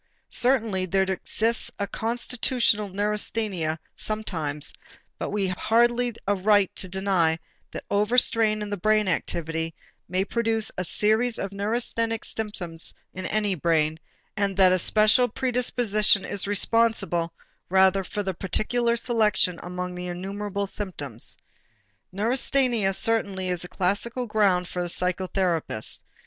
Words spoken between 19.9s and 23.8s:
the innumerable symptoms. Neurasthenia certainly is the